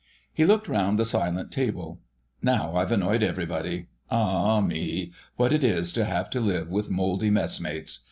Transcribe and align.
He 0.33 0.45
looked 0.45 0.67
round 0.67 0.97
the 0.97 1.05
silent 1.05 1.51
table. 1.51 1.99
"Now 2.41 2.73
I've 2.75 2.91
annoyed 2.91 3.21
everybody. 3.21 3.85
Ah, 4.09 4.59
me! 4.59 5.11
What 5.35 5.53
it 5.53 5.63
is 5.63 5.93
to 5.93 6.05
have 6.05 6.27
to 6.31 6.39
live 6.41 6.71
with 6.71 6.89
mouldy 6.89 7.29
messmates 7.29 7.99